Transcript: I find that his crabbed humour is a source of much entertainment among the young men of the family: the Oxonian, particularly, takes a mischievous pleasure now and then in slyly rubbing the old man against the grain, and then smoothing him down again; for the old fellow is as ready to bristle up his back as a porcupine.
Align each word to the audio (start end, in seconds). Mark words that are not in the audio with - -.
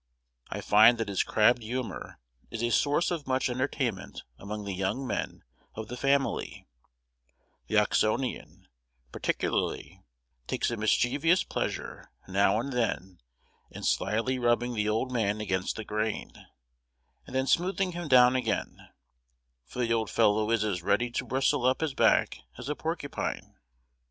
I 0.49 0.61
find 0.61 0.97
that 0.97 1.09
his 1.09 1.21
crabbed 1.21 1.61
humour 1.61 2.17
is 2.49 2.63
a 2.63 2.71
source 2.71 3.11
of 3.11 3.27
much 3.27 3.51
entertainment 3.51 4.23
among 4.39 4.63
the 4.65 4.73
young 4.73 5.05
men 5.05 5.43
of 5.75 5.89
the 5.89 5.95
family: 5.95 6.65
the 7.67 7.75
Oxonian, 7.77 8.67
particularly, 9.11 10.01
takes 10.47 10.71
a 10.71 10.75
mischievous 10.77 11.43
pleasure 11.43 12.09
now 12.27 12.59
and 12.59 12.73
then 12.73 13.19
in 13.69 13.83
slyly 13.83 14.39
rubbing 14.39 14.73
the 14.73 14.89
old 14.89 15.11
man 15.11 15.39
against 15.39 15.75
the 15.75 15.83
grain, 15.85 16.31
and 17.27 17.35
then 17.35 17.45
smoothing 17.45 17.91
him 17.91 18.07
down 18.07 18.35
again; 18.35 18.89
for 19.67 19.85
the 19.85 19.93
old 19.93 20.09
fellow 20.09 20.49
is 20.49 20.63
as 20.63 20.81
ready 20.81 21.11
to 21.11 21.25
bristle 21.25 21.63
up 21.63 21.81
his 21.81 21.93
back 21.93 22.39
as 22.57 22.67
a 22.69 22.75
porcupine. 22.75 23.55